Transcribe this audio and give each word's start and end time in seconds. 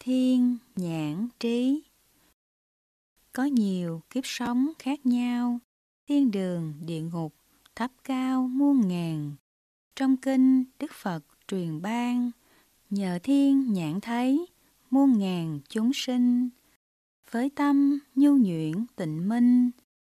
thiên, 0.00 0.56
nhãn, 0.76 1.28
trí. 1.40 1.82
Có 3.32 3.44
nhiều 3.44 4.02
kiếp 4.10 4.26
sống 4.26 4.72
khác 4.78 5.06
nhau, 5.06 5.58
thiên 6.08 6.30
đường, 6.30 6.74
địa 6.86 7.00
ngục, 7.00 7.34
thấp 7.76 7.90
cao 8.04 8.48
muôn 8.48 8.88
ngàn. 8.88 9.32
Trong 9.96 10.16
kinh 10.16 10.64
Đức 10.78 10.92
Phật 10.92 11.20
truyền 11.48 11.82
ban, 11.82 12.30
nhờ 12.90 13.18
thiên 13.22 13.72
nhãn 13.72 14.00
thấy 14.00 14.46
muôn 14.90 15.18
ngàn 15.18 15.60
chúng 15.68 15.90
sinh. 15.94 16.48
Với 17.30 17.50
tâm 17.50 17.98
nhu 18.14 18.36
nhuyễn 18.36 18.86
tịnh 18.96 19.28
minh, 19.28 19.70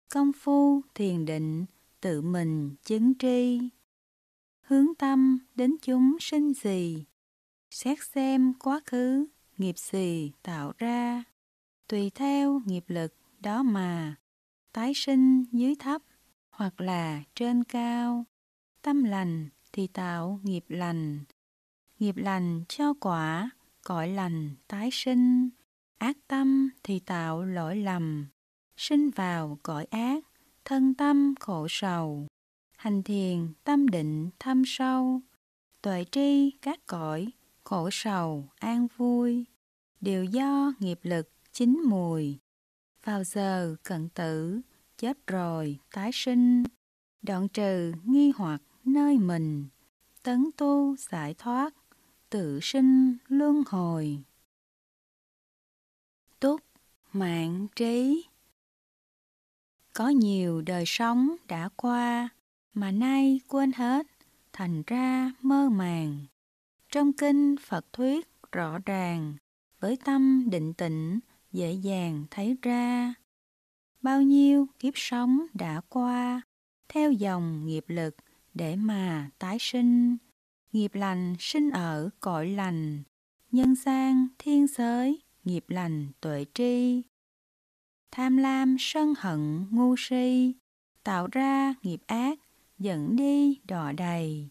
công 0.08 0.32
phu 0.32 0.80
thiền 0.94 1.24
định 1.24 1.64
tự 2.00 2.22
mình 2.22 2.70
chứng 2.84 3.12
tri. 3.18 3.60
Hướng 4.60 4.94
tâm 4.94 5.38
đến 5.54 5.76
chúng 5.82 6.16
sinh 6.20 6.52
gì, 6.52 7.04
xét 7.70 7.98
xem 8.02 8.54
quá 8.58 8.80
khứ 8.86 9.26
nghiệp 9.58 9.78
gì 9.78 10.32
tạo 10.42 10.72
ra, 10.78 11.24
tùy 11.88 12.10
theo 12.14 12.60
nghiệp 12.64 12.84
lực 12.86 13.14
đó 13.40 13.62
mà 13.62 14.14
tái 14.72 14.92
sinh 14.94 15.44
dưới 15.52 15.74
thấp 15.78 16.02
hoặc 16.50 16.80
là 16.80 17.22
trên 17.34 17.64
cao. 17.64 18.24
Tâm 18.82 19.04
lành 19.04 19.48
thì 19.72 19.86
tạo 19.86 20.40
nghiệp 20.42 20.64
lành, 20.68 21.24
nghiệp 21.98 22.16
lành 22.16 22.64
cho 22.68 22.94
quả, 23.00 23.50
cõi 23.84 24.08
lành 24.08 24.50
tái 24.68 24.88
sinh. 24.92 25.48
Ác 25.98 26.16
tâm 26.28 26.70
thì 26.82 26.98
tạo 26.98 27.44
lỗi 27.44 27.76
lầm, 27.76 28.26
sinh 28.76 29.10
vào 29.10 29.58
cõi 29.62 29.84
ác, 29.84 30.24
thân 30.64 30.94
tâm 30.94 31.34
khổ 31.40 31.66
sầu. 31.70 32.26
Hành 32.76 33.02
thiền 33.02 33.52
tâm 33.64 33.88
định 33.88 34.30
thâm 34.38 34.62
sâu, 34.66 35.20
tuệ 35.82 36.04
tri 36.10 36.50
các 36.62 36.86
cõi, 36.86 37.32
khổ 37.68 37.88
sầu 37.92 38.48
an 38.58 38.86
vui, 38.96 39.44
đều 40.00 40.24
do 40.24 40.72
nghiệp 40.78 40.98
lực 41.02 41.28
chín 41.52 41.82
mùi. 41.86 42.38
Vào 43.04 43.24
giờ 43.24 43.76
cận 43.82 44.08
tử, 44.08 44.60
chết 44.98 45.26
rồi 45.26 45.78
tái 45.92 46.10
sinh, 46.12 46.64
đoạn 47.22 47.48
trừ 47.48 47.92
nghi 48.04 48.32
hoặc 48.36 48.62
nơi 48.84 49.18
mình, 49.18 49.68
tấn 50.22 50.50
tu 50.56 50.96
giải 50.96 51.34
thoát, 51.34 51.74
tự 52.30 52.58
sinh 52.62 53.16
luân 53.26 53.62
hồi. 53.66 54.18
Túc 56.40 56.60
mạng 57.12 57.66
trí 57.76 58.24
Có 59.92 60.08
nhiều 60.08 60.62
đời 60.62 60.84
sống 60.86 61.36
đã 61.48 61.68
qua, 61.76 62.28
mà 62.74 62.90
nay 62.90 63.40
quên 63.48 63.72
hết, 63.72 64.06
thành 64.52 64.82
ra 64.86 65.32
mơ 65.42 65.68
màng. 65.68 66.26
Trong 66.92 67.12
kinh 67.12 67.56
Phật 67.56 67.92
thuyết 67.92 68.28
rõ 68.52 68.78
ràng, 68.86 69.34
với 69.80 69.96
tâm 70.04 70.50
định 70.50 70.74
tĩnh 70.74 71.18
dễ 71.52 71.72
dàng 71.72 72.24
thấy 72.30 72.56
ra. 72.62 73.14
Bao 74.02 74.22
nhiêu 74.22 74.66
kiếp 74.78 74.92
sống 74.96 75.40
đã 75.54 75.80
qua, 75.88 76.42
theo 76.88 77.12
dòng 77.12 77.66
nghiệp 77.66 77.84
lực 77.88 78.16
để 78.54 78.76
mà 78.76 79.30
tái 79.38 79.56
sinh. 79.60 80.16
Nghiệp 80.72 80.94
lành 80.94 81.34
sinh 81.38 81.70
ở 81.70 82.10
cõi 82.20 82.48
lành, 82.48 83.02
nhân 83.52 83.74
gian 83.74 84.28
thiên 84.38 84.66
giới, 84.66 85.20
nghiệp 85.44 85.64
lành 85.68 86.08
tuệ 86.20 86.44
tri. 86.54 87.02
Tham 88.10 88.36
lam 88.36 88.76
sân 88.78 89.14
hận 89.18 89.66
ngu 89.70 89.94
si, 89.98 90.54
tạo 91.04 91.28
ra 91.32 91.74
nghiệp 91.82 92.00
ác, 92.06 92.38
dẫn 92.78 93.16
đi 93.16 93.60
đọa 93.64 93.92
đầy. 93.92 94.48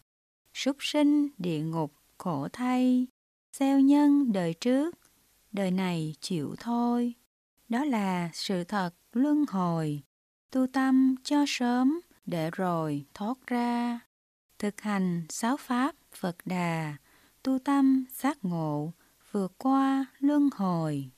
Súc 0.54 0.76
sinh 0.80 1.28
địa 1.38 1.60
ngục 1.60 1.92
khổ 2.18 2.48
thay, 2.52 3.06
gieo 3.52 3.80
nhân 3.80 4.32
đời 4.32 4.54
trước, 4.54 4.98
đời 5.52 5.70
này 5.70 6.14
chịu 6.20 6.54
thôi. 6.60 7.14
Đó 7.68 7.84
là 7.84 8.30
sự 8.32 8.64
thật 8.64 8.90
luân 9.12 9.44
hồi, 9.48 10.02
tu 10.50 10.66
tâm 10.66 11.14
cho 11.24 11.44
sớm 11.48 12.00
để 12.26 12.50
rồi 12.50 13.04
thoát 13.14 13.46
ra. 13.46 14.00
Thực 14.58 14.80
hành 14.80 15.26
sáu 15.28 15.56
pháp 15.56 15.94
Phật 16.12 16.36
Đà, 16.44 16.96
tu 17.42 17.58
tâm 17.58 18.04
giác 18.12 18.44
ngộ, 18.44 18.92
vượt 19.32 19.52
qua 19.58 20.06
luân 20.18 20.48
hồi. 20.52 21.10